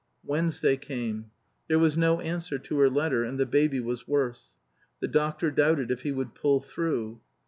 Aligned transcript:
Wednesday 0.23 0.77
came. 0.77 1.29
There 1.67 1.77
was 1.77 1.95
no 1.95 2.21
answer 2.21 2.57
to 2.57 2.79
her 2.79 2.89
letter; 2.89 3.23
and 3.23 3.39
the 3.39 3.45
baby 3.45 3.79
was 3.79 4.07
worse. 4.07 4.55
The 4.99 5.07
doctor 5.07 5.51
doubted 5.51 5.91
if 5.91 6.01
he 6.01 6.11
would 6.11 6.33
pull 6.33 6.59
through. 6.59 7.21